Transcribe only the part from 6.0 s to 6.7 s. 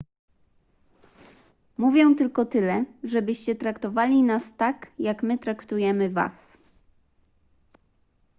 was